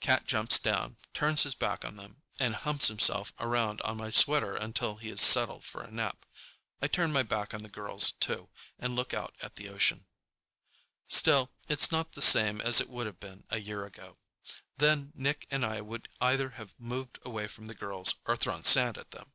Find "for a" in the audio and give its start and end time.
5.66-5.90